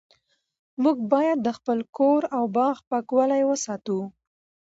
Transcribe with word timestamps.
موږ 0.83 0.97
باید 1.13 1.37
د 1.43 1.49
خپل 1.57 1.79
کور 1.97 2.21
او 2.37 2.43
باغ 2.55 2.77
پاکوالی 2.89 3.43
وساتو 3.45 3.99